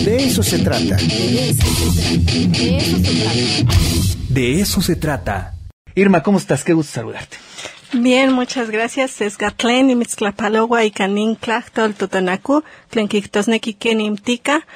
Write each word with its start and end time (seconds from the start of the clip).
De 0.00 0.16
eso 0.24 0.42
se 0.42 0.58
trata. 0.58 0.96
De 4.28 4.60
eso 4.60 4.82
se 4.82 4.96
trata. 4.96 5.54
Irma, 5.94 6.22
¿cómo 6.22 6.38
estás? 6.38 6.64
Qué 6.64 6.72
gusto 6.72 6.92
saludarte. 6.94 7.36
Bien, 7.92 8.32
muchas 8.32 8.70
gracias. 8.70 9.20
Es 9.20 9.36
Gatlen 9.36 9.90
y 9.90 9.94
Mitzclapalogua 9.94 10.84
y 10.84 10.90
Canin 10.90 11.34
Clachtol 11.34 11.94
Totonaku, 11.94 12.64
Tlenkictosneki 12.88 13.74
Kenim 13.74 14.16
Tika, 14.16 14.66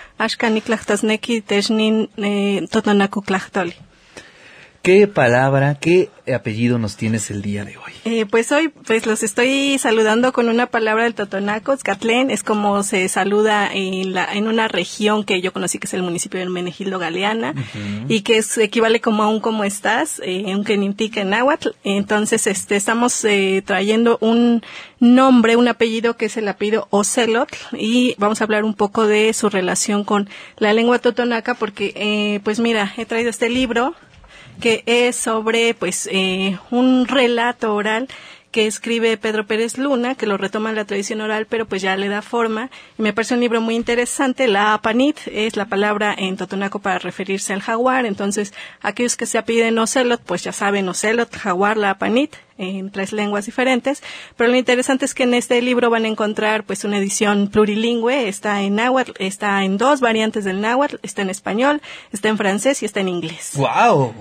Clachtosneki 0.65 1.41
Teshnin 1.41 2.11
eh, 2.19 2.69
Totonaku 2.71 3.23
Clachtoli. 3.23 3.75
¿Qué 4.87 5.09
palabra, 5.09 5.75
qué 5.81 6.11
apellido 6.33 6.79
nos 6.79 6.97
tienes 6.97 7.33
el 7.33 7.43
día 7.43 7.65
de 7.65 7.77
hoy? 7.77 7.93
Eh, 8.05 8.25
pues 8.25 8.53
hoy 8.53 8.69
pues 8.69 9.05
los 9.05 9.25
estoy 9.25 9.79
saludando 9.81 10.33
con 10.33 10.49
una 10.49 10.67
palabra 10.67 11.03
del 11.03 11.15
Totonaco, 11.17 11.77
Scatlén, 11.77 12.31
es 12.31 12.45
como 12.45 12.85
se 12.85 13.09
saluda 13.09 13.69
en, 13.69 14.15
la, 14.15 14.33
en 14.33 14.47
una 14.47 14.69
región 14.69 15.25
que 15.25 15.41
yo 15.41 15.53
conocí 15.53 15.81
que 15.81 15.89
es 15.89 15.95
el 15.95 16.05
municipio 16.05 16.39
de 16.39 16.47
Menegildo 16.47 17.01
Galeana 17.01 17.53
y 18.09 18.21
que 18.21 18.37
es, 18.37 18.57
equivale 18.59 19.01
como 19.01 19.25
a 19.25 19.29
un 19.29 19.41
¿cómo 19.41 19.65
estás? 19.65 20.23
Eh, 20.25 20.55
un 20.55 20.63
Kenimtica 20.63 21.23
en 21.23 21.31
náhuatl. 21.31 21.71
Entonces 21.83 22.47
este, 22.47 22.77
estamos 22.77 23.25
eh, 23.25 23.65
trayendo 23.67 24.19
un 24.21 24.63
nombre, 25.01 25.57
un 25.57 25.67
apellido 25.67 26.17
que 26.17 26.27
es 26.27 26.37
el 26.37 26.47
apellido 26.47 26.87
Ocelot 26.91 27.49
y 27.73 28.15
vamos 28.19 28.41
a 28.41 28.45
hablar 28.45 28.63
un 28.63 28.75
poco 28.75 29.09
de 29.09 29.33
su 29.33 29.49
relación 29.49 30.05
con 30.05 30.29
la 30.59 30.73
lengua 30.73 31.01
totonaca 31.01 31.55
porque 31.55 31.93
eh, 31.97 32.41
pues 32.45 32.61
mira, 32.61 32.95
he 32.97 33.05
traído 33.05 33.31
este 33.31 33.49
libro 33.49 33.97
que 34.61 34.83
es 34.87 35.17
sobre 35.17 35.75
pues 35.75 36.09
eh, 36.11 36.59
un 36.71 37.07
relato 37.07 37.75
oral 37.75 38.09
que 38.57 38.67
escribe 38.67 39.19
Pedro 39.19 39.47
Pérez 39.47 39.77
Luna, 39.77 40.15
que 40.15 40.27
lo 40.27 40.39
retoma 40.39 40.71
en 40.71 40.77
la 40.77 40.87
tradición 40.87 41.21
oral, 41.21 41.45
pero 41.45 41.67
pues 41.67 41.83
ya 41.83 41.95
le 41.95 42.09
da 42.09 42.23
forma. 42.23 42.71
Y 42.99 43.03
me 43.03 43.13
parece 43.13 43.35
un 43.35 43.41
libro 43.41 43.61
muy 43.61 43.75
interesante. 43.75 44.49
La 44.49 44.73
apanit 44.73 45.19
es 45.27 45.57
la 45.57 45.67
palabra 45.67 46.15
en 46.17 46.39
totonaco 46.39 46.79
para 46.79 46.99
referirse 46.99 47.53
al 47.53 47.61
jaguar. 47.61 48.07
Entonces, 48.07 48.55
aquellos 48.81 49.19
que 49.19 49.27
se 49.27 49.37
apiden 49.37 49.79
ocelot, 49.79 50.23
pues 50.23 50.43
ya 50.43 50.53
saben 50.53 50.89
ocelot, 50.89 51.37
jaguar, 51.37 51.77
la 51.77 51.91
apanit, 51.91 52.35
en 52.57 52.91
tres 52.91 53.13
lenguas 53.13 53.45
diferentes. 53.45 54.03
Pero 54.39 54.51
lo 54.51 54.57
interesante 54.57 55.05
es 55.05 55.13
que 55.13 55.25
en 55.25 55.35
este 55.35 55.61
libro 55.61 55.91
van 55.91 56.07
a 56.07 56.09
encontrar 56.09 56.65
pues 56.65 56.85
una 56.85 56.97
edición 56.97 57.49
plurilingüe. 57.49 58.27
Está 58.27 58.63
en 58.63 58.77
náhuatl, 58.77 59.13
está 59.19 59.65
en 59.65 59.77
dos 59.77 60.01
variantes 60.01 60.45
del 60.45 60.63
náhuatl, 60.63 60.97
está 61.03 61.21
en 61.21 61.29
español, 61.29 61.83
está 62.11 62.31
en 62.31 62.39
francés 62.39 62.83
y 62.83 62.87
está 62.87 63.01
en 63.01 63.09
inglés. 63.09 63.53
¡Wow! 63.57 64.15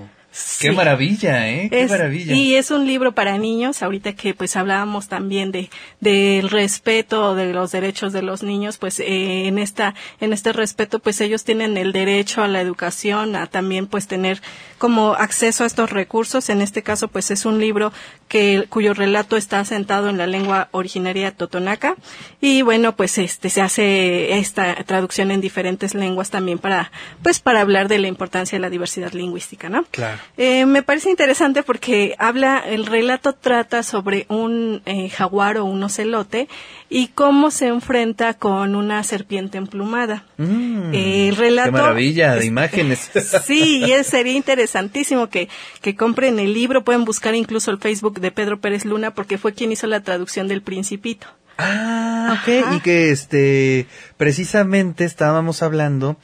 Qué 0.60 0.72
maravilla, 0.72 1.48
¿eh? 1.50 1.68
Qué 1.70 1.82
Es- 1.82 1.90
maravilla. 1.90 2.34
Y 2.34 2.54
es 2.56 2.70
un 2.70 2.86
libro 2.86 3.12
para 3.12 3.38
niños, 3.38 3.82
ahorita 3.82 4.14
que 4.14 4.34
pues 4.34 4.56
hablábamos 4.56 5.08
también 5.08 5.52
de 5.52 5.70
del 6.00 6.48
respeto 6.50 7.34
de 7.34 7.52
los 7.52 7.72
derechos 7.72 8.12
de 8.12 8.22
los 8.22 8.42
niños, 8.42 8.76
pues 8.78 9.00
eh, 9.00 9.46
en 9.48 9.58
esta 9.58 9.94
en 10.20 10.32
este 10.32 10.52
respeto 10.52 10.98
pues 10.98 11.20
ellos 11.20 11.44
tienen 11.44 11.76
el 11.76 11.92
derecho 11.92 12.42
a 12.42 12.48
la 12.48 12.60
educación, 12.60 13.36
a 13.36 13.46
también 13.46 13.86
pues 13.86 14.06
tener 14.06 14.40
como 14.78 15.14
acceso 15.14 15.64
a 15.64 15.66
estos 15.66 15.90
recursos. 15.90 16.48
En 16.50 16.60
este 16.60 16.82
caso 16.82 17.08
pues 17.08 17.30
es 17.30 17.44
un 17.46 17.58
libro 17.58 17.92
que 18.28 18.66
cuyo 18.68 18.92
relato 18.94 19.36
está 19.36 19.60
asentado 19.60 20.08
en 20.10 20.18
la 20.18 20.26
lengua 20.26 20.68
originaria 20.72 21.30
totonaca 21.32 21.94
y 22.40 22.62
bueno, 22.62 22.96
pues 22.96 23.18
este 23.18 23.50
se 23.50 23.62
hace 23.62 24.38
esta 24.38 24.74
traducción 24.84 25.30
en 25.30 25.40
diferentes 25.40 25.94
lenguas 25.94 26.30
también 26.30 26.58
para 26.58 26.90
pues 27.22 27.40
para 27.40 27.60
hablar 27.60 27.88
de 27.88 27.98
la 27.98 28.08
importancia 28.08 28.56
de 28.56 28.60
la 28.62 28.70
diversidad 28.70 29.12
lingüística, 29.12 29.68
¿no? 29.68 29.84
Claro. 29.90 30.18
Eh, 30.38 30.66
me 30.66 30.82
parece 30.82 31.08
interesante 31.10 31.62
porque 31.62 32.14
habla, 32.18 32.58
el 32.58 32.84
relato 32.86 33.32
trata 33.32 33.82
sobre 33.82 34.26
un 34.28 34.82
eh, 34.84 35.08
jaguar 35.08 35.56
o 35.56 35.64
un 35.64 35.82
ocelote 35.82 36.46
y 36.90 37.08
cómo 37.08 37.50
se 37.50 37.68
enfrenta 37.68 38.34
con 38.34 38.74
una 38.76 39.02
serpiente 39.02 39.56
emplumada. 39.58 40.24
Mm, 40.36 40.92
Eh, 40.94 41.28
el 41.28 41.36
relato. 41.36 41.72
Qué 41.72 41.78
maravilla 41.78 42.34
de 42.34 42.40
es- 42.40 42.44
imágenes. 42.46 43.10
Sí, 43.46 43.78
y 43.86 43.92
es, 43.92 44.06
sería 44.08 44.34
interesantísimo 44.34 45.28
que, 45.28 45.48
que 45.80 45.96
compren 45.96 46.38
el 46.38 46.52
libro. 46.52 46.84
Pueden 46.84 47.04
buscar 47.06 47.34
incluso 47.34 47.70
el 47.70 47.78
Facebook 47.78 48.20
de 48.20 48.30
Pedro 48.30 48.60
Pérez 48.60 48.84
Luna 48.84 49.14
porque 49.14 49.38
fue 49.38 49.54
quien 49.54 49.72
hizo 49.72 49.86
la 49.86 50.00
traducción 50.02 50.48
del 50.48 50.60
Principito. 50.62 51.26
Ah, 51.58 52.38
ok. 52.42 52.64
Ajá. 52.64 52.76
Y 52.76 52.80
que 52.80 53.10
este, 53.10 53.86
precisamente 54.18 55.04
estábamos 55.06 55.62
hablando 55.62 56.18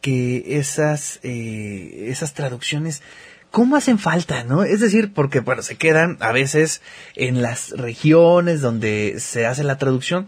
que 0.00 0.44
esas, 0.58 1.18
eh, 1.24 2.06
esas 2.08 2.32
traducciones, 2.34 3.02
¿cómo 3.50 3.76
hacen 3.76 3.98
falta, 3.98 4.44
no? 4.44 4.62
Es 4.64 4.80
decir, 4.80 5.12
porque, 5.12 5.40
bueno, 5.40 5.62
se 5.62 5.76
quedan 5.76 6.16
a 6.20 6.32
veces 6.32 6.82
en 7.14 7.42
las 7.42 7.70
regiones 7.70 8.60
donde 8.60 9.16
se 9.18 9.46
hace 9.46 9.64
la 9.64 9.78
traducción, 9.78 10.26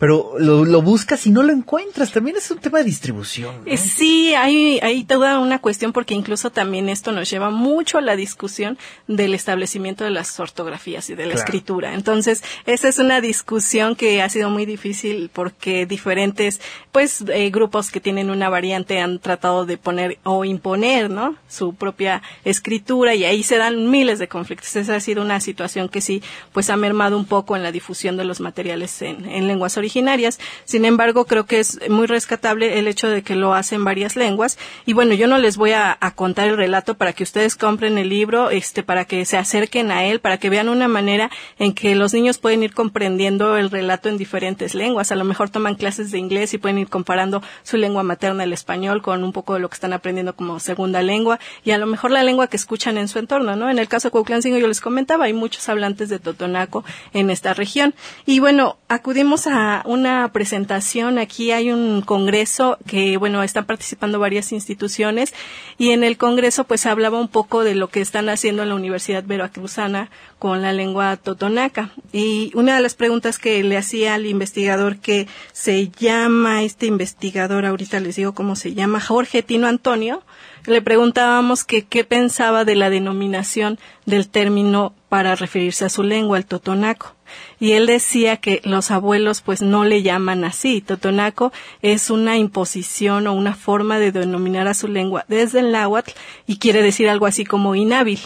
pero 0.00 0.34
lo, 0.38 0.64
lo 0.64 0.82
buscas 0.82 1.26
y 1.26 1.30
no 1.30 1.42
lo 1.44 1.52
encuentras. 1.52 2.10
También 2.10 2.36
es 2.36 2.50
un 2.50 2.58
tema 2.58 2.78
de 2.78 2.84
distribución. 2.84 3.54
¿no? 3.64 3.70
Eh, 3.72 3.76
Sí, 3.76 4.34
hay, 4.34 4.80
hay 4.82 5.04
toda 5.04 5.38
una 5.38 5.60
cuestión 5.60 5.92
porque 5.92 6.14
incluso 6.14 6.50
también 6.50 6.88
esto 6.88 7.12
nos 7.12 7.30
lleva 7.30 7.50
mucho 7.50 7.98
a 7.98 8.00
la 8.00 8.16
discusión 8.16 8.78
del 9.06 9.34
establecimiento 9.34 10.02
de 10.02 10.10
las 10.10 10.40
ortografías 10.40 11.08
y 11.10 11.14
de 11.14 11.26
la 11.26 11.32
Claro. 11.34 11.44
escritura. 11.44 11.94
Entonces, 11.94 12.42
esa 12.66 12.88
es 12.88 12.98
una 12.98 13.20
discusión 13.20 13.94
que 13.94 14.22
ha 14.22 14.28
sido 14.30 14.48
muy 14.50 14.64
difícil 14.66 15.30
porque 15.32 15.84
diferentes, 15.86 16.60
pues, 16.92 17.22
eh, 17.28 17.50
grupos 17.50 17.90
que 17.90 18.00
tienen 18.00 18.30
una 18.30 18.48
variante 18.48 19.00
han 19.00 19.18
tratado 19.18 19.66
de 19.66 19.76
poner 19.76 20.18
o 20.24 20.44
imponer, 20.46 21.10
¿no? 21.10 21.36
Su 21.48 21.74
propia 21.74 22.22
escritura 22.44 23.14
y 23.14 23.24
ahí 23.24 23.42
se 23.42 23.58
dan 23.58 23.90
miles 23.90 24.18
de 24.18 24.28
conflictos. 24.28 24.74
Esa 24.76 24.96
ha 24.96 25.00
sido 25.00 25.22
una 25.22 25.40
situación 25.40 25.90
que 25.90 26.00
sí, 26.00 26.22
pues, 26.54 26.70
ha 26.70 26.76
mermado 26.76 27.18
un 27.18 27.26
poco 27.26 27.54
en 27.54 27.62
la 27.62 27.70
difusión 27.70 28.16
de 28.16 28.24
los 28.24 28.40
materiales 28.40 29.02
en, 29.02 29.26
en 29.26 29.46
lenguas 29.46 29.76
originarias. 29.90 30.38
Sin 30.64 30.84
embargo, 30.84 31.24
creo 31.24 31.46
que 31.46 31.58
es 31.58 31.80
muy 31.88 32.06
rescatable 32.06 32.78
el 32.78 32.86
hecho 32.86 33.08
de 33.08 33.22
que 33.22 33.34
lo 33.34 33.54
hace 33.54 33.74
en 33.74 33.84
varias 33.84 34.14
lenguas. 34.14 34.56
Y 34.86 34.92
bueno, 34.92 35.14
yo 35.14 35.26
no 35.26 35.38
les 35.38 35.56
voy 35.56 35.72
a, 35.72 35.96
a 36.00 36.14
contar 36.14 36.48
el 36.48 36.56
relato 36.56 36.94
para 36.94 37.12
que 37.12 37.24
ustedes 37.24 37.56
compren 37.56 37.98
el 37.98 38.08
libro, 38.08 38.50
este, 38.50 38.82
para 38.82 39.04
que 39.04 39.24
se 39.24 39.36
acerquen 39.36 39.90
a 39.90 40.04
él, 40.04 40.20
para 40.20 40.38
que 40.38 40.48
vean 40.48 40.68
una 40.68 40.86
manera 40.86 41.30
en 41.58 41.72
que 41.74 41.94
los 41.96 42.14
niños 42.14 42.38
pueden 42.38 42.62
ir 42.62 42.72
comprendiendo 42.72 43.56
el 43.56 43.70
relato 43.70 44.08
en 44.08 44.16
diferentes 44.16 44.74
lenguas. 44.74 45.10
A 45.10 45.16
lo 45.16 45.24
mejor 45.24 45.50
toman 45.50 45.74
clases 45.74 46.12
de 46.12 46.18
inglés 46.18 46.54
y 46.54 46.58
pueden 46.58 46.78
ir 46.78 46.88
comparando 46.88 47.42
su 47.64 47.76
lengua 47.76 48.02
materna, 48.04 48.44
el 48.44 48.52
español, 48.52 49.02
con 49.02 49.24
un 49.24 49.32
poco 49.32 49.54
de 49.54 49.60
lo 49.60 49.68
que 49.68 49.74
están 49.74 49.92
aprendiendo 49.92 50.36
como 50.36 50.60
segunda 50.60 51.02
lengua 51.02 51.40
y 51.64 51.72
a 51.72 51.78
lo 51.78 51.86
mejor 51.86 52.12
la 52.12 52.22
lengua 52.22 52.46
que 52.46 52.56
escuchan 52.56 52.96
en 52.96 53.08
su 53.08 53.18
entorno, 53.18 53.56
¿no? 53.56 53.68
En 53.70 53.78
el 53.78 53.88
caso 53.88 54.08
de 54.08 54.12
Cuautlancingo 54.12 54.58
yo 54.58 54.68
les 54.68 54.80
comentaba, 54.80 55.24
hay 55.24 55.32
muchos 55.32 55.68
hablantes 55.68 56.08
de 56.08 56.18
Totonaco 56.18 56.84
en 57.12 57.30
esta 57.30 57.54
región. 57.54 57.94
Y 58.26 58.38
bueno, 58.38 58.78
acudimos 58.88 59.46
a 59.46 59.79
una 59.86 60.30
presentación, 60.32 61.18
aquí 61.18 61.52
hay 61.52 61.70
un 61.70 62.02
congreso 62.02 62.78
que, 62.86 63.16
bueno, 63.16 63.42
están 63.42 63.64
participando 63.64 64.18
varias 64.18 64.52
instituciones 64.52 65.34
y 65.78 65.90
en 65.90 66.04
el 66.04 66.16
congreso 66.16 66.64
pues 66.64 66.86
hablaba 66.86 67.18
un 67.18 67.28
poco 67.28 67.64
de 67.64 67.74
lo 67.74 67.88
que 67.88 68.00
están 68.00 68.28
haciendo 68.28 68.62
en 68.62 68.68
la 68.68 68.74
Universidad 68.74 69.24
Veracruzana 69.24 70.10
con 70.38 70.62
la 70.62 70.72
lengua 70.72 71.16
totonaca. 71.16 71.90
Y 72.12 72.52
una 72.54 72.76
de 72.76 72.82
las 72.82 72.94
preguntas 72.94 73.38
que 73.38 73.62
le 73.62 73.76
hacía 73.76 74.14
al 74.14 74.26
investigador 74.26 74.98
que 74.98 75.28
se 75.52 75.88
llama, 75.88 76.62
este 76.62 76.86
investigador, 76.86 77.66
ahorita 77.66 78.00
les 78.00 78.16
digo 78.16 78.32
cómo 78.32 78.56
se 78.56 78.74
llama, 78.74 79.00
Jorge 79.00 79.42
Tino 79.42 79.66
Antonio, 79.66 80.22
le 80.66 80.82
preguntábamos 80.82 81.64
que 81.64 81.84
qué 81.84 82.04
pensaba 82.04 82.64
de 82.64 82.74
la 82.74 82.90
denominación 82.90 83.78
del 84.06 84.28
término 84.28 84.94
para 85.08 85.34
referirse 85.34 85.84
a 85.84 85.88
su 85.88 86.02
lengua, 86.02 86.38
el 86.38 86.46
totonaco. 86.46 87.14
Y 87.58 87.72
él 87.72 87.86
decía 87.86 88.38
que 88.38 88.60
los 88.64 88.90
abuelos 88.90 89.40
pues 89.40 89.62
no 89.62 89.84
le 89.84 90.02
llaman 90.02 90.44
así. 90.44 90.80
Totonaco 90.80 91.52
es 91.82 92.10
una 92.10 92.36
imposición 92.36 93.26
o 93.26 93.32
una 93.32 93.54
forma 93.54 93.98
de 93.98 94.12
denominar 94.12 94.68
a 94.68 94.74
su 94.74 94.88
lengua 94.88 95.24
desde 95.28 95.60
el 95.60 95.72
náhuatl 95.72 96.12
y 96.46 96.58
quiere 96.58 96.82
decir 96.82 97.08
algo 97.08 97.26
así 97.26 97.44
como 97.44 97.74
inhábil. 97.74 98.20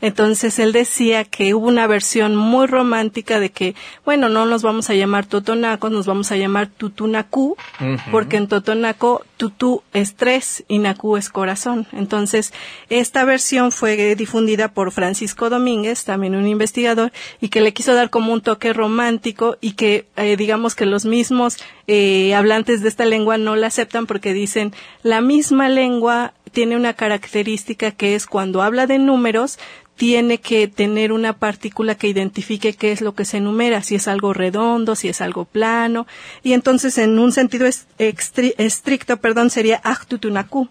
Entonces 0.00 0.58
él 0.58 0.72
decía 0.72 1.24
que 1.24 1.54
hubo 1.54 1.68
una 1.68 1.86
versión 1.86 2.36
muy 2.36 2.66
romántica 2.66 3.40
de 3.40 3.50
que, 3.50 3.74
bueno, 4.04 4.28
no 4.28 4.46
nos 4.46 4.62
vamos 4.62 4.90
a 4.90 4.94
llamar 4.94 5.26
totonacos, 5.26 5.90
nos 5.90 6.06
vamos 6.06 6.32
a 6.32 6.36
llamar 6.36 6.68
tutunacú, 6.68 7.56
porque 8.10 8.36
en 8.36 8.48
totonaco 8.48 9.24
tutú 9.36 9.82
es 9.92 10.14
tres 10.14 10.64
y 10.68 10.78
nacú 10.78 11.16
es 11.16 11.28
corazón. 11.28 11.86
Entonces, 11.92 12.52
esta 12.88 13.24
versión 13.24 13.72
fue 13.72 14.14
difundida 14.14 14.68
por 14.68 14.92
Francisco 14.92 15.50
Domínguez, 15.50 16.04
también 16.04 16.34
un 16.34 16.46
investigador, 16.46 17.12
y 17.40 17.48
que 17.48 17.60
le 17.60 17.72
quiso 17.72 17.94
dar 17.94 18.10
como 18.10 18.32
un 18.32 18.40
toque 18.40 18.72
romántico 18.72 19.56
y 19.60 19.72
que, 19.72 20.06
eh, 20.16 20.36
digamos 20.36 20.74
que 20.74 20.86
los 20.86 21.04
mismos 21.04 21.58
eh, 21.86 22.34
hablantes 22.34 22.82
de 22.82 22.88
esta 22.88 23.04
lengua 23.04 23.38
no 23.38 23.56
la 23.56 23.68
aceptan 23.68 24.06
porque 24.06 24.32
dicen, 24.32 24.72
la 25.02 25.20
misma 25.20 25.68
lengua 25.68 26.34
tiene 26.52 26.76
una 26.76 26.94
característica 26.94 27.90
que 27.90 28.14
es 28.14 28.26
cuando 28.26 28.62
habla 28.62 28.86
de 28.86 28.98
números, 28.98 29.58
tiene 29.96 30.38
que 30.38 30.68
tener 30.68 31.12
una 31.12 31.34
partícula 31.34 31.94
que 31.94 32.08
identifique 32.08 32.72
qué 32.72 32.92
es 32.92 33.00
lo 33.00 33.14
que 33.14 33.24
se 33.24 33.36
enumera, 33.36 33.82
si 33.82 33.94
es 33.94 34.08
algo 34.08 34.32
redondo, 34.32 34.96
si 34.96 35.08
es 35.08 35.20
algo 35.20 35.44
plano, 35.44 36.06
y 36.42 36.54
entonces 36.54 36.98
en 36.98 37.18
un 37.18 37.32
sentido 37.32 37.68
estricto, 37.98 39.16
perdón, 39.18 39.50
sería 39.50 39.80
Achtutunaku. 39.84 40.68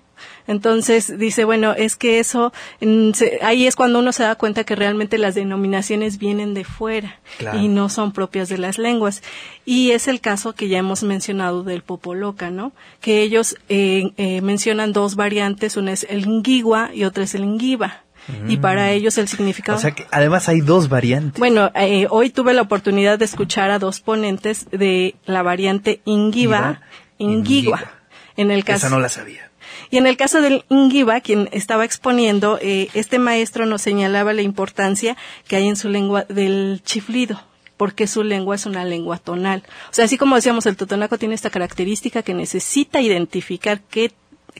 Entonces 0.48 1.18
dice, 1.18 1.46
bueno, 1.46 1.74
es 1.74 1.96
que 1.96 2.20
eso, 2.20 2.52
mm, 2.82 3.12
ahí 3.42 3.68
es 3.68 3.76
cuando 3.76 4.00
uno 4.00 4.12
se 4.12 4.24
da 4.24 4.36
cuenta 4.36 4.64
que 4.64 4.76
realmente 4.76 5.18
las 5.18 5.34
denominaciones 5.36 6.18
vienen 6.18 6.54
de 6.54 6.64
fuera 6.64 7.20
Claro. 7.38 7.60
y 7.60 7.68
no 7.68 7.90
son 7.90 8.12
propias 8.12 8.50
de 8.50 8.58
las 8.58 8.78
lenguas. 8.78 9.24
Y 9.66 9.92
es 9.92 10.08
el 10.08 10.20
caso 10.20 10.54
que 10.54 10.68
ya 10.68 10.78
hemos 10.80 11.04
mencionado 11.04 11.64
del 11.64 11.82
Popoloca, 11.82 12.52
¿no? 12.52 12.72
Que 13.00 13.22
ellos 13.22 13.56
eh, 13.70 14.12
eh, 14.18 14.42
mencionan 14.42 14.94
dos 14.94 15.16
variantes, 15.16 15.78
una 15.78 15.94
es 15.94 16.06
el 16.10 16.28
Ngigua 16.28 16.92
y 16.94 17.04
otra 17.06 17.24
es 17.24 17.34
el 17.34 17.46
Ngiva. 17.46 18.04
Y 18.48 18.58
para 18.58 18.92
ellos 18.92 19.18
el 19.18 19.28
significado... 19.28 19.78
Mm. 19.78 19.80
O 19.80 19.82
sea 19.82 19.92
que 19.92 20.06
además 20.12 20.48
hay 20.48 20.62
dos 20.62 20.90
variantes. 20.90 21.40
Bueno, 21.40 21.72
eh, 21.76 22.08
hoy 22.10 22.30
tuve 22.30 22.54
la 22.54 22.62
oportunidad 22.62 23.20
de 23.20 23.26
escuchar 23.26 23.72
a 23.72 23.80
dos 23.80 24.00
ponentes 24.00 24.68
de 24.72 25.16
la 25.26 25.44
variante 25.44 26.02
Ingiva, 26.06 26.82
Ingigua. 27.18 27.92
En 28.38 28.52
el 28.52 28.64
caso, 28.64 28.88
Esa 28.88 28.96
no 28.96 29.02
la 29.02 29.10
sabía. 29.10 29.52
y 29.90 29.98
en 29.98 30.08
el 30.08 30.18
caso 30.18 30.42
del 30.42 30.64
Ingiva, 30.70 31.20
quien 31.22 31.50
estaba 31.52 31.86
exponiendo, 31.86 32.58
eh, 32.62 32.90
este 32.94 33.20
maestro 33.20 33.66
nos 33.66 33.82
señalaba 33.82 34.34
la 34.34 34.42
importancia 34.42 35.18
que 35.48 35.58
hay 35.58 35.68
en 35.68 35.76
su 35.76 35.90
lengua 35.90 36.26
del 36.30 36.82
chiflido 36.84 37.42
porque 37.82 38.06
su 38.06 38.22
lengua 38.22 38.54
es 38.54 38.68
una 38.68 38.86
lengua 38.86 39.18
tonal. 39.18 39.64
O 39.90 39.94
sea, 39.94 40.06
así 40.06 40.16
como 40.16 40.36
decíamos, 40.36 40.68
el 40.68 40.78
totonaco 40.78 41.18
tiene 41.18 41.34
esta 41.34 41.50
característica 41.50 42.22
que 42.22 42.36
necesita 42.36 43.02
identificar 43.02 43.82
qué, 43.82 44.12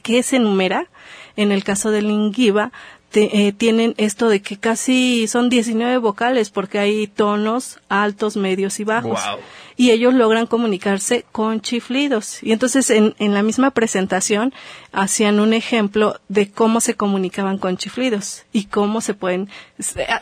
qué 0.02 0.24
se 0.24 0.38
enumera. 0.38 0.88
En 1.36 1.52
el 1.52 1.64
caso 1.64 1.92
del 1.92 2.10
Ingiva, 2.10 2.72
te- 3.12 3.48
eh, 3.48 3.52
tienen 3.52 3.94
esto 3.98 4.30
de 4.30 4.42
que 4.42 4.58
casi 4.58 5.28
son 5.28 5.50
19 5.50 5.98
vocales 5.98 6.50
porque 6.50 6.80
hay 6.80 7.08
tonos 7.08 7.80
altos, 7.90 8.38
medios 8.38 8.80
y 8.80 8.84
bajos. 8.84 9.20
Y 9.78 9.90
ellos 9.92 10.14
logran 10.14 10.46
comunicarse 10.48 11.26
con 11.32 11.62
chiflidos. 11.62 12.44
Y 12.44 12.52
entonces 12.52 12.90
en, 12.92 13.16
en 13.20 13.34
la 13.34 13.42
misma 13.42 13.72
presentación 13.72 14.54
hacían 14.92 15.40
un 15.40 15.54
ejemplo 15.54 16.20
de 16.28 16.52
cómo 16.52 16.82
se 16.82 16.94
comunicaban 16.96 17.58
con 17.58 17.78
chiflidos 17.78 18.44
y 18.54 18.66
cómo 18.66 19.02
se 19.02 19.14
pueden, 19.16 19.50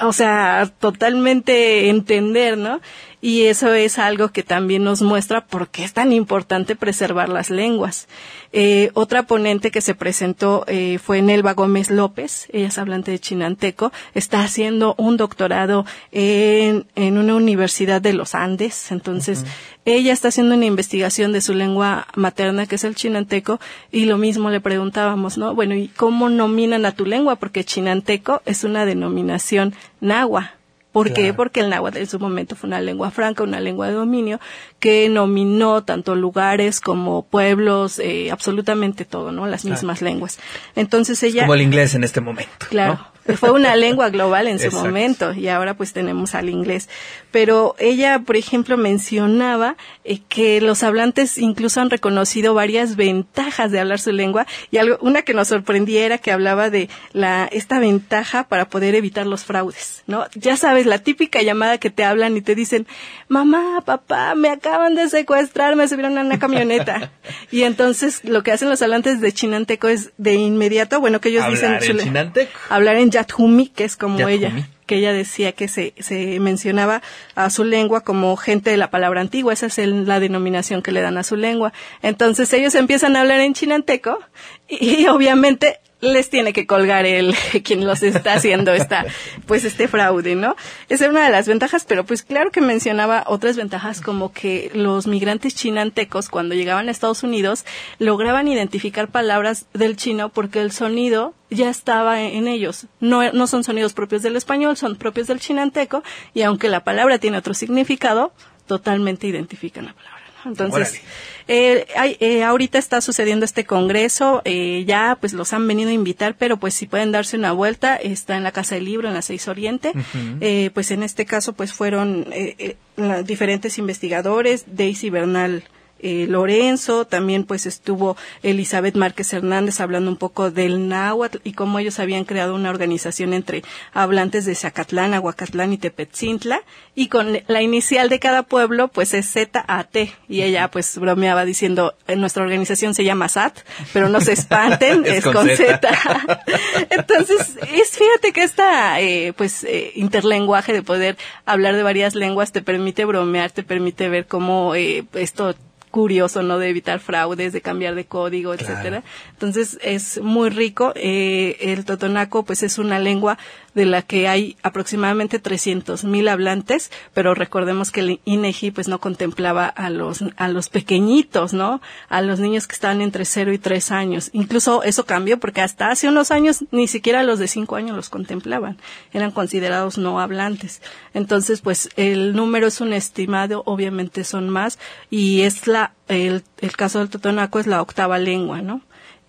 o 0.01 0.13
sea, 0.13 0.71
totalmente 0.79 1.89
entender, 1.89 2.57
¿no? 2.57 2.79
Y 3.21 3.43
eso 3.43 3.73
es 3.73 3.99
algo 3.99 4.29
que 4.29 4.43
también 4.43 4.83
nos 4.83 5.01
muestra 5.01 5.45
por 5.45 5.67
qué 5.67 5.83
es 5.83 5.93
tan 5.93 6.13
importante 6.13 6.77
preservar 6.77 7.27
las 7.27 7.49
lenguas. 7.49 8.07
Eh, 8.53 8.91
otra 8.93 9.23
ponente 9.23 9.71
que 9.71 9.81
se 9.81 9.93
presentó 9.93 10.63
eh, 10.67 10.99
fue 10.99 11.21
Nelva 11.21 11.53
Gómez 11.53 11.89
López, 11.91 12.47
ella 12.51 12.67
es 12.67 12.77
hablante 12.77 13.11
de 13.11 13.19
chinanteco, 13.19 13.91
está 14.13 14.41
haciendo 14.41 14.95
un 14.97 15.17
doctorado 15.17 15.85
en, 16.11 16.87
en 16.95 17.17
una 17.17 17.35
universidad 17.35 18.01
de 18.01 18.13
los 18.13 18.33
Andes, 18.35 18.91
entonces 18.91 19.43
ella 19.85 20.13
está 20.13 20.29
haciendo 20.29 20.55
una 20.55 20.65
investigación 20.65 21.31
de 21.31 21.41
su 21.41 21.53
lengua 21.53 22.07
materna, 22.15 22.67
que 22.67 22.75
es 22.75 22.83
el 22.83 22.95
chinanteco, 22.95 23.59
y 23.91 24.05
lo 24.05 24.17
mismo 24.17 24.49
le 24.49 24.61
preguntábamos, 24.61 25.37
¿no? 25.37 25.55
Bueno, 25.55 25.75
¿y 25.75 25.87
cómo 25.89 26.29
nominan 26.29 26.85
a 26.85 26.93
tu 26.93 27.05
lengua? 27.05 27.35
Porque 27.35 27.63
chinanteco 27.63 28.41
es 28.45 28.63
una 28.63 28.85
denominación 28.85 29.73
náhuatl. 29.99 30.58
¿Por 30.91 31.13
qué? 31.13 31.33
Porque 31.33 31.59
el 31.59 31.69
náhuatl 31.69 31.97
en 31.97 32.07
su 32.07 32.19
momento 32.19 32.55
fue 32.55 32.67
una 32.67 32.81
lengua 32.81 33.11
franca, 33.11 33.43
una 33.43 33.59
lengua 33.59 33.87
de 33.87 33.93
dominio, 33.93 34.39
que 34.79 35.07
nominó 35.07 35.83
tanto 35.83 36.15
lugares 36.15 36.81
como 36.81 37.23
pueblos, 37.23 37.99
eh, 37.99 38.31
absolutamente 38.31 39.05
todo, 39.05 39.31
¿no? 39.31 39.45
Las 39.45 39.65
mismas 39.65 40.01
lenguas. 40.01 40.39
Entonces 40.75 41.21
ella... 41.21 41.43
Como 41.43 41.53
el 41.53 41.61
inglés 41.61 41.93
en 41.93 42.03
este 42.03 42.21
momento. 42.21 42.65
Claro. 42.69 42.93
¿no? 42.93 43.18
Fue 43.37 43.51
una 43.51 43.75
lengua 43.75 44.09
global 44.09 44.47
en 44.47 44.59
su 44.59 44.65
Exacto. 44.65 44.85
momento 44.85 45.33
y 45.33 45.47
ahora 45.47 45.75
pues 45.75 45.93
tenemos 45.93 46.35
al 46.35 46.49
inglés. 46.49 46.89
Pero 47.31 47.75
ella, 47.79 48.19
por 48.19 48.35
ejemplo, 48.35 48.77
mencionaba 48.77 49.75
eh, 50.03 50.19
que 50.27 50.61
los 50.61 50.83
hablantes 50.83 51.37
incluso 51.37 51.81
han 51.81 51.89
reconocido 51.89 52.53
varias 52.53 52.95
ventajas 52.95 53.71
de 53.71 53.79
hablar 53.79 53.99
su 53.99 54.11
lengua 54.11 54.47
y 54.71 54.77
algo, 54.77 54.97
una 55.01 55.21
que 55.21 55.33
nos 55.33 55.47
sorprendía 55.47 56.05
era 56.05 56.17
que 56.17 56.31
hablaba 56.31 56.69
de 56.69 56.89
la, 57.13 57.47
esta 57.51 57.79
ventaja 57.79 58.47
para 58.47 58.69
poder 58.69 58.95
evitar 58.95 59.25
los 59.25 59.43
fraudes, 59.43 60.03
¿no? 60.07 60.25
Ya 60.35 60.57
sabes, 60.57 60.85
la 60.85 60.99
típica 60.99 61.41
llamada 61.41 61.77
que 61.77 61.89
te 61.89 62.03
hablan 62.03 62.35
y 62.37 62.41
te 62.41 62.55
dicen, 62.55 62.87
mamá, 63.27 63.81
papá, 63.85 64.35
me 64.35 64.49
acaban 64.49 64.95
de 64.95 65.09
secuestrar, 65.09 65.75
me 65.75 65.87
subieron 65.87 66.17
a 66.17 66.21
una 66.21 66.39
camioneta. 66.39 67.11
y 67.51 67.63
entonces 67.63 68.21
lo 68.23 68.43
que 68.43 68.51
hacen 68.51 68.69
los 68.69 68.81
hablantes 68.81 69.21
de 69.21 69.31
chinanteco 69.31 69.87
es 69.87 70.11
de 70.17 70.35
inmediato, 70.35 70.99
bueno, 70.99 71.19
que 71.21 71.29
ellos 71.29 71.43
Hablar 71.43 71.79
dicen 71.81 71.97
en 71.97 72.03
chinanteco. 72.05 72.51
hablar 72.69 72.95
en 72.97 73.11
Yathumi, 73.11 73.67
que 73.67 73.83
es 73.83 73.95
como 73.97 74.17
Yathumi. 74.19 74.35
ella, 74.35 74.69
que 74.85 74.95
ella 74.95 75.13
decía 75.13 75.51
que 75.51 75.67
se, 75.67 75.93
se 75.99 76.39
mencionaba 76.39 77.01
a 77.35 77.49
su 77.51 77.63
lengua 77.63 78.01
como 78.01 78.35
gente 78.37 78.71
de 78.71 78.77
la 78.77 78.89
palabra 78.89 79.21
antigua, 79.21 79.53
esa 79.53 79.67
es 79.67 79.77
el- 79.77 80.07
la 80.07 80.19
denominación 80.19 80.81
que 80.81 80.91
le 80.91 81.01
dan 81.01 81.17
a 81.17 81.23
su 81.23 81.35
lengua. 81.35 81.73
Entonces 82.01 82.51
ellos 82.53 82.73
empiezan 82.75 83.15
a 83.15 83.21
hablar 83.21 83.39
en 83.41 83.53
chinanteco 83.53 84.19
y, 84.67 85.01
y 85.03 85.07
obviamente 85.07 85.79
les 86.01 86.29
tiene 86.29 86.53
que 86.53 86.65
colgar 86.65 87.05
el 87.05 87.35
quien 87.63 87.85
los 87.85 88.03
está 88.03 88.33
haciendo 88.33 88.73
esta 88.73 89.05
pues 89.45 89.65
este 89.65 89.87
fraude, 89.87 90.35
¿no? 90.35 90.55
Esa 90.87 91.05
es 91.05 91.11
una 91.11 91.25
de 91.25 91.31
las 91.31 91.47
ventajas, 91.47 91.85
pero 91.85 92.05
pues 92.05 92.23
claro 92.23 92.51
que 92.51 92.61
mencionaba 92.61 93.23
otras 93.27 93.57
ventajas 93.57 94.01
como 94.01 94.31
que 94.31 94.71
los 94.73 95.07
migrantes 95.07 95.55
chinantecos 95.55 96.29
cuando 96.29 96.55
llegaban 96.55 96.87
a 96.87 96.91
Estados 96.91 97.23
Unidos 97.23 97.65
lograban 97.97 98.47
identificar 98.47 99.09
palabras 99.09 99.65
del 99.73 99.97
chino 99.97 100.29
porque 100.29 100.61
el 100.61 100.71
sonido 100.71 101.33
ya 101.49 101.69
estaba 101.69 102.21
en, 102.21 102.47
ellos. 102.47 102.85
No, 102.99 103.31
no 103.31 103.47
son 103.47 103.63
sonidos 103.63 103.93
propios 103.93 104.21
del 104.21 104.35
español, 104.35 104.77
son 104.77 104.95
propios 104.95 105.27
del 105.27 105.39
chinanteco 105.39 106.03
y 106.33 106.43
aunque 106.43 106.69
la 106.69 106.83
palabra 106.83 107.17
tiene 107.17 107.37
otro 107.37 107.53
significado, 107.53 108.31
totalmente 108.67 109.27
identifican 109.27 109.85
la 109.85 109.93
palabra. 109.93 110.18
Entonces, 110.49 111.01
eh, 111.47 111.87
hay, 111.95 112.17
eh, 112.19 112.43
ahorita 112.43 112.77
está 112.77 113.01
sucediendo 113.01 113.45
este 113.45 113.65
congreso, 113.65 114.41
eh, 114.45 114.83
ya 114.85 115.17
pues 115.19 115.33
los 115.33 115.53
han 115.53 115.67
venido 115.67 115.89
a 115.89 115.93
invitar, 115.93 116.35
pero 116.37 116.57
pues 116.57 116.73
si 116.73 116.85
pueden 116.85 117.11
darse 117.11 117.37
una 117.37 117.51
vuelta, 117.53 117.95
está 117.95 118.37
en 118.37 118.43
la 118.43 118.51
Casa 118.51 118.75
del 118.75 118.85
Libro, 118.85 119.07
en 119.07 119.13
la 119.13 119.21
6 119.21 119.47
Oriente, 119.47 119.93
eh, 120.41 120.69
pues 120.73 120.91
en 120.91 121.03
este 121.03 121.25
caso 121.25 121.53
pues 121.53 121.73
fueron 121.73 122.27
eh, 122.31 122.75
eh, 122.97 123.23
diferentes 123.25 123.77
investigadores, 123.77 124.65
Daisy 124.67 125.09
Bernal 125.09 125.63
eh, 125.99 126.25
Lorenzo, 126.27 127.05
también 127.05 127.43
pues 127.43 127.65
estuvo 127.65 128.17
Elizabeth 128.43 128.95
Márquez 128.95 129.33
Hernández 129.33 129.79
hablando 129.79 130.09
un 130.09 130.17
poco 130.17 130.51
del 130.51 130.87
náhuatl 130.87 131.39
y 131.43 131.53
cómo 131.53 131.79
ellos 131.79 131.99
habían 131.99 132.25
creado 132.25 132.55
una 132.55 132.69
organización 132.69 133.33
entre 133.33 133.63
hablantes 133.93 134.45
de 134.45 134.55
Zacatlán, 134.55 135.13
Aguacatlán 135.13 135.73
y 135.73 135.77
Tepetzintla 135.77 136.61
y 136.95 137.07
con 137.07 137.39
la 137.47 137.61
inicial 137.61 138.09
de 138.09 138.19
cada 138.19 138.43
pueblo 138.43 138.87
pues 138.87 139.13
es 139.13 139.31
ZAT 139.31 139.95
y 140.27 140.41
ella 140.41 140.69
pues 140.69 140.97
bromeaba 140.97 141.45
diciendo 141.45 141.95
"Eh, 142.07 142.15
nuestra 142.15 142.43
organización 142.43 142.93
se 142.93 143.03
llama 143.03 143.29
SAT, 143.29 143.59
pero 143.93 144.09
no 144.09 144.21
se 144.21 144.33
espanten, 144.33 145.03
Es 145.05 145.17
es, 145.19 145.23
con 145.23 145.33
con 145.33 145.49
Z. 145.49 145.57
Z. 145.57 146.43
Entonces, 146.89 147.57
es 147.73 147.91
fíjate 147.91 148.33
que 148.33 148.43
esta 148.43 148.99
eh, 148.99 149.33
pues 149.35 149.63
eh, 149.63 149.91
interlenguaje 149.95 150.73
de 150.73 150.83
poder 150.83 151.17
hablar 151.45 151.75
de 151.75 151.83
varias 151.83 152.15
lenguas 152.15 152.51
te 152.51 152.61
permite 152.61 153.05
bromear, 153.05 153.51
te 153.51 153.63
permite 153.63 154.09
ver 154.09 154.27
cómo 154.27 154.75
eh, 154.75 155.05
esto 155.13 155.55
curioso, 155.91 156.43
¿no? 156.43 156.57
De 156.59 156.69
evitar 156.69 156.99
fraudes, 156.99 157.53
de 157.53 157.61
cambiar 157.61 157.95
de 157.95 158.05
código, 158.05 158.53
Claro. 158.55 158.73
etcétera. 158.73 159.03
Entonces, 159.33 159.77
es 159.81 160.21
muy 160.21 160.49
rico. 160.49 160.93
Eh, 160.95 161.57
el 161.61 161.85
totonaco, 161.85 162.43
pues, 162.43 162.63
es 162.63 162.77
una 162.77 162.99
lengua 162.99 163.37
de 163.75 163.85
la 163.85 164.01
que 164.01 164.27
hay 164.27 164.57
aproximadamente 164.63 165.39
300 165.39 166.03
mil 166.03 166.27
hablantes, 166.27 166.91
pero 167.13 167.33
recordemos 167.35 167.91
que 167.91 167.99
el 168.01 168.19
INEGI, 168.25 168.71
pues, 168.71 168.87
no 168.87 168.99
contemplaba 168.99 169.65
a 169.67 169.89
los, 169.89 170.23
a 170.37 170.47
los 170.47 170.69
pequeñitos, 170.69 171.53
¿no? 171.53 171.81
A 172.09 172.21
los 172.21 172.39
niños 172.39 172.67
que 172.67 172.73
estaban 172.73 173.01
entre 173.01 173.25
0 173.25 173.53
y 173.53 173.57
3 173.57 173.91
años. 173.91 174.29
Incluso 174.33 174.83
eso 174.83 175.05
cambió 175.05 175.39
porque 175.39 175.61
hasta 175.61 175.89
hace 175.89 176.07
unos 176.07 176.31
años 176.31 176.65
ni 176.71 176.87
siquiera 176.87 177.23
los 177.23 177.39
de 177.39 177.47
5 177.47 177.75
años 177.75 177.95
los 177.95 178.09
contemplaban. 178.09 178.77
Eran 179.13 179.31
considerados 179.31 179.97
no 179.97 180.19
hablantes. 180.19 180.81
Entonces, 181.13 181.61
pues, 181.61 181.89
el 181.95 182.33
número 182.33 182.67
es 182.67 182.81
un 182.81 182.93
estimado, 182.93 183.63
obviamente 183.65 184.23
son 184.23 184.49
más, 184.49 184.79
y 185.09 185.41
es 185.41 185.67
la, 185.67 185.78
el, 186.07 186.43
el 186.59 186.75
caso 186.75 186.99
del 186.99 187.09
totonaco 187.09 187.59
es 187.59 187.67
la 187.67 187.81
octava 187.81 188.17
lengua, 188.17 188.61
¿no? 188.61 188.81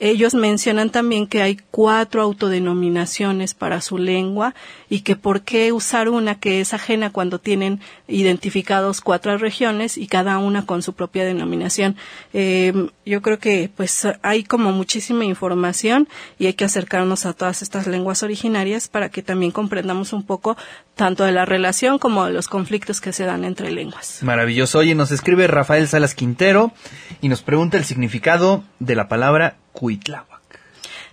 Ellos 0.02 0.32
mencionan 0.34 0.88
también 0.88 1.26
que 1.26 1.42
hay 1.42 1.60
cuatro 1.70 2.22
autodenominaciones 2.22 3.52
para 3.52 3.82
su 3.82 3.98
lengua 3.98 4.54
y 4.88 5.02
que 5.02 5.14
por 5.14 5.42
qué 5.42 5.72
usar 5.72 6.08
una 6.08 6.36
que 6.40 6.62
es 6.62 6.72
ajena 6.72 7.10
cuando 7.10 7.38
tienen 7.38 7.80
identificados 8.08 9.02
cuatro 9.02 9.36
regiones 9.36 9.98
y 9.98 10.06
cada 10.06 10.38
una 10.38 10.64
con 10.64 10.80
su 10.80 10.94
propia 10.94 11.26
denominación. 11.26 11.96
Eh, 12.32 12.72
yo 13.04 13.20
creo 13.20 13.38
que 13.38 13.70
pues 13.76 14.08
hay 14.22 14.42
como 14.42 14.72
muchísima 14.72 15.26
información 15.26 16.08
y 16.38 16.46
hay 16.46 16.54
que 16.54 16.64
acercarnos 16.64 17.26
a 17.26 17.34
todas 17.34 17.60
estas 17.60 17.86
lenguas 17.86 18.22
originarias 18.22 18.88
para 18.88 19.10
que 19.10 19.22
también 19.22 19.52
comprendamos 19.52 20.14
un 20.14 20.24
poco 20.24 20.56
tanto 20.96 21.24
de 21.24 21.32
la 21.32 21.44
relación 21.44 21.98
como 21.98 22.24
de 22.24 22.32
los 22.32 22.48
conflictos 22.48 23.02
que 23.02 23.12
se 23.12 23.24
dan 23.24 23.44
entre 23.44 23.70
lenguas. 23.70 24.22
Maravilloso. 24.22 24.78
Oye, 24.78 24.94
nos 24.94 25.10
escribe 25.10 25.46
Rafael 25.46 25.88
Salas 25.88 26.14
Quintero 26.14 26.72
y 27.20 27.28
nos 27.28 27.42
pregunta 27.42 27.76
el 27.76 27.84
significado 27.84 28.64
de 28.78 28.94
la 28.94 29.08
palabra 29.08 29.56
cuitláhuac. 29.72 30.40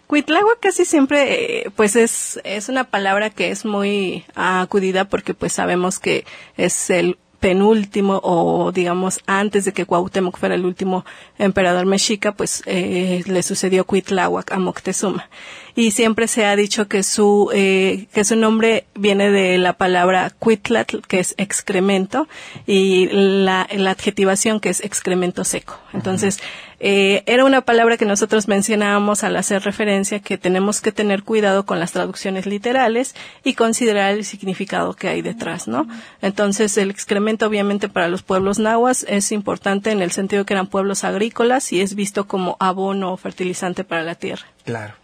Cuitláhuac 0.08 0.60
casi 0.62 0.86
siempre, 0.86 1.66
eh, 1.66 1.72
pues 1.76 1.96
es, 1.96 2.40
es 2.46 2.70
una 2.70 2.86
palabra 2.86 3.30
que 3.30 3.52
es 3.52 3.66
muy 3.66 4.24
acudida 4.36 5.06
porque 5.06 5.34
pues 5.34 5.52
sabemos 5.54 6.00
que 6.00 6.26
es 6.56 6.90
el 6.90 7.18
penúltimo 7.40 8.20
o 8.24 8.72
digamos 8.72 9.20
antes 9.28 9.66
de 9.66 9.74
que 9.74 9.86
Cuauhtémoc 9.86 10.38
fuera 10.38 10.56
el 10.56 10.66
último 10.66 11.06
emperador 11.38 11.86
mexica, 11.86 12.32
pues 12.32 12.64
eh, 12.66 13.24
le 13.26 13.44
sucedió 13.44 13.86
Cuitláhuac 13.86 14.52
a 14.52 14.60
Moctezuma. 14.60 15.30
Y 15.77 15.91
siempre 15.91 16.27
se 16.27 16.43
ha 16.43 16.55
dicho 16.55 16.88
que 16.88 17.03
su 17.03 17.51
eh, 17.53 18.07
que 18.12 18.24
su 18.24 18.36
nombre 18.36 18.88
viene 18.96 19.29
de 19.29 19.60
la 19.60 19.74
palabra 19.74 20.31
cuitlatl, 20.31 21.01
que 21.07 21.19
es 21.19 21.36
excremento, 21.38 22.27
y 22.65 23.10
la, 23.12 23.67
la 23.72 23.91
adjetivación 23.91 24.60
que 24.60 24.69
es 24.69 24.84
excremento 24.84 25.43
seco. 25.43 25.79
Entonces, 25.93 26.39
eh, 26.79 27.22
era 27.27 27.46
una 27.46 27.62
palabra 27.62 27.96
que 27.98 28.05
nosotros 28.05 28.48
mencionábamos 28.48 29.24
al 29.24 29.36
hacer 29.36 29.62
referencia 29.62 30.19
que 30.19 30.39
tenemos 30.39 30.81
que 30.81 30.91
tener 30.91 31.22
cuidado 31.22 31.67
con 31.67 31.79
las 31.79 31.91
traducciones 31.91 32.48
literales 32.48 33.13
y 33.43 33.53
considerar 33.53 34.13
el 34.13 34.25
significado 34.25 34.96
que 34.96 35.10
hay 35.10 35.22
detrás, 35.22 35.67
¿no? 35.67 35.88
Entonces, 36.24 36.75
el 36.79 36.89
excremento 36.89 37.46
obviamente 37.46 37.88
para 37.88 38.07
los 38.07 38.24
pueblos 38.24 38.57
nahuas 38.57 39.05
es 39.07 39.31
importante 39.31 39.91
en 39.91 40.01
el 40.01 40.10
sentido 40.10 40.43
que 40.43 40.55
eran 40.55 40.65
pueblos 40.65 41.03
agrícolas 41.03 41.72
y 41.72 41.81
es 41.81 41.93
visto 41.93 42.27
como 42.27 42.57
abono 42.60 43.13
o 43.13 43.17
fertilizante 43.17 43.84
para 43.84 44.01
la 44.01 44.15
tierra. 44.15 44.48
Claro. 44.68 44.96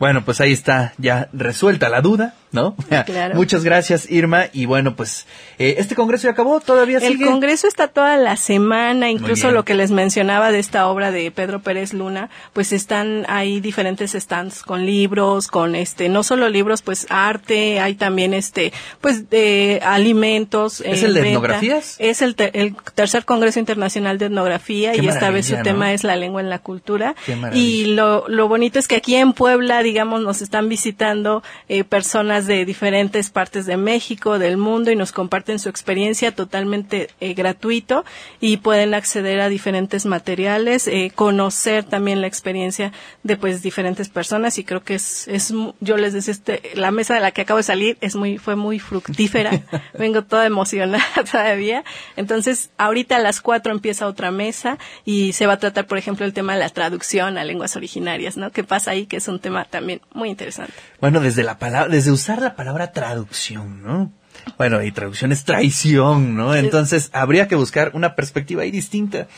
Bueno, 0.00 0.24
pues 0.24 0.40
ahí 0.40 0.50
está 0.50 0.94
ya 0.98 1.28
resuelta 1.32 1.88
la 1.88 2.00
duda, 2.00 2.34
¿no? 2.52 2.76
Claro. 3.06 3.34
Muchas 3.34 3.64
gracias, 3.64 4.08
Irma. 4.10 4.44
Y 4.52 4.66
bueno, 4.66 4.94
pues 4.94 5.26
eh, 5.58 5.74
este 5.78 5.94
congreso 5.94 6.24
ya 6.28 6.32
acabó, 6.32 6.60
todavía 6.60 6.98
El 6.98 7.12
sigue. 7.14 7.24
Congreso 7.26 7.66
está 7.66 7.88
toda 7.88 8.16
la 8.16 8.36
semana, 8.36 9.10
incluso 9.10 9.50
lo 9.50 9.64
que 9.64 9.74
les 9.74 9.90
mencionaba 9.90 10.52
de 10.52 10.58
esta 10.58 10.86
obra 10.88 11.10
de 11.10 11.30
Pedro 11.30 11.60
Pérez 11.62 11.92
Luna, 11.92 12.30
pues 12.52 12.72
están 12.72 13.24
ahí 13.28 13.60
diferentes 13.60 14.12
stands 14.12 14.62
con 14.62 14.86
libros, 14.86 15.48
con 15.48 15.74
este, 15.74 16.08
no 16.08 16.22
solo 16.22 16.48
libros, 16.48 16.82
pues 16.82 17.06
arte, 17.10 17.80
hay 17.80 17.94
también 17.94 18.34
este, 18.34 18.72
pues 19.00 19.28
de 19.30 19.80
alimentos. 19.84 20.80
¿Es 20.80 21.02
eh, 21.02 21.06
el 21.06 21.14
de 21.14 21.20
venta. 21.20 21.30
etnografías? 21.38 21.96
Es 21.98 22.22
el, 22.22 22.34
ter- 22.34 22.50
el 22.54 22.74
tercer 22.94 23.24
Congreso 23.24 23.58
Internacional 23.58 24.18
de 24.18 24.26
Etnografía 24.26 24.92
Qué 24.92 25.02
y 25.02 25.08
esta 25.08 25.30
vez 25.30 25.46
su 25.46 25.56
tema 25.62 25.92
es 25.92 26.04
la 26.04 26.16
lengua 26.16 26.40
en 26.40 26.50
la 26.50 26.58
cultura. 26.58 27.14
Qué 27.26 27.36
y 27.54 27.86
lo, 27.86 28.26
lo 28.28 28.48
bonito 28.48 28.78
es 28.78 28.88
que 28.88 28.96
aquí 28.96 29.14
en 29.16 29.32
Puebla, 29.32 29.82
digamos, 29.82 30.22
nos 30.22 30.42
están 30.42 30.68
visitando 30.68 31.42
eh, 31.68 31.84
personas 31.84 32.41
de 32.46 32.64
diferentes 32.64 33.30
partes 33.30 33.66
de 33.66 33.76
México, 33.76 34.38
del 34.38 34.56
mundo, 34.56 34.90
y 34.90 34.96
nos 34.96 35.12
comparten 35.12 35.58
su 35.58 35.68
experiencia 35.68 36.34
totalmente 36.34 37.10
eh, 37.20 37.34
gratuito 37.34 38.04
y 38.40 38.58
pueden 38.58 38.94
acceder 38.94 39.40
a 39.40 39.48
diferentes 39.48 40.06
materiales, 40.06 40.88
eh, 40.88 41.12
conocer 41.14 41.84
también 41.84 42.20
la 42.20 42.26
experiencia 42.26 42.92
de 43.22 43.36
pues 43.36 43.62
diferentes 43.62 44.08
personas 44.08 44.58
y 44.58 44.64
creo 44.64 44.82
que 44.82 44.94
es, 44.94 45.28
es 45.28 45.52
yo 45.80 45.96
les 45.96 46.12
decía, 46.12 46.32
este, 46.32 46.72
la 46.74 46.90
mesa 46.90 47.14
de 47.14 47.20
la 47.20 47.30
que 47.30 47.42
acabo 47.42 47.58
de 47.58 47.64
salir 47.64 47.98
es 48.00 48.16
muy, 48.16 48.38
fue 48.38 48.56
muy 48.56 48.78
fructífera, 48.78 49.62
vengo 49.98 50.22
toda 50.24 50.46
emocionada 50.46 51.04
todavía, 51.30 51.84
entonces 52.16 52.70
ahorita 52.78 53.16
a 53.16 53.20
las 53.20 53.40
cuatro 53.40 53.72
empieza 53.72 54.06
otra 54.06 54.30
mesa 54.30 54.78
y 55.04 55.32
se 55.32 55.46
va 55.46 55.54
a 55.54 55.58
tratar, 55.58 55.86
por 55.86 55.98
ejemplo, 55.98 56.24
el 56.24 56.32
tema 56.32 56.54
de 56.54 56.60
la 56.60 56.68
traducción 56.68 57.38
a 57.38 57.44
lenguas 57.44 57.76
originarias, 57.76 58.36
¿no? 58.36 58.50
¿Qué 58.50 58.64
pasa 58.64 58.92
ahí? 58.92 59.06
Que 59.06 59.16
es 59.16 59.28
un 59.28 59.40
tema 59.40 59.64
también 59.64 60.00
muy 60.12 60.30
interesante. 60.30 60.72
Bueno, 61.00 61.20
desde 61.20 61.42
la 61.42 61.58
palabra, 61.58 61.92
desde 61.92 62.10
usar 62.10 62.31
la 62.40 62.56
palabra 62.56 62.92
traducción, 62.92 63.82
¿no? 63.82 64.12
Bueno, 64.56 64.82
y 64.82 64.92
traducción 64.92 65.30
es 65.32 65.44
traición, 65.44 66.36
¿no? 66.36 66.54
Entonces 66.54 67.10
habría 67.12 67.48
que 67.48 67.54
buscar 67.54 67.90
una 67.94 68.14
perspectiva 68.14 68.62
ahí 68.62 68.70
distinta. 68.70 69.28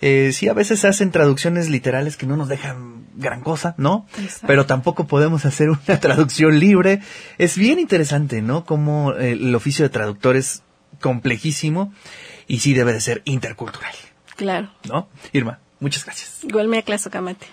Eh, 0.00 0.30
sí, 0.32 0.48
a 0.48 0.52
veces 0.52 0.84
hacen 0.84 1.10
traducciones 1.12 1.68
literales 1.68 2.16
que 2.16 2.26
no 2.26 2.36
nos 2.36 2.48
dejan 2.48 3.06
gran 3.14 3.40
cosa, 3.42 3.74
¿no? 3.76 4.06
Exacto. 4.18 4.46
Pero 4.48 4.66
tampoco 4.66 5.06
podemos 5.06 5.44
hacer 5.44 5.70
una 5.70 6.00
traducción 6.00 6.58
libre. 6.58 7.00
Es 7.38 7.56
bien 7.56 7.78
interesante, 7.78 8.42
¿no? 8.42 8.64
Como 8.64 9.12
eh, 9.12 9.32
el 9.32 9.54
oficio 9.54 9.84
de 9.84 9.90
traductor 9.90 10.34
es 10.36 10.62
complejísimo 11.00 11.92
y 12.48 12.58
sí 12.60 12.74
debe 12.74 12.92
de 12.92 13.00
ser 13.00 13.22
intercultural, 13.26 13.94
Claro. 14.36 14.70
¿no? 14.88 15.08
Irma, 15.32 15.60
muchas 15.78 16.04
gracias. 16.04 16.42
Igual 16.42 16.66
me 16.68 16.78
aclaso, 16.78 17.10
Camate. 17.10 17.46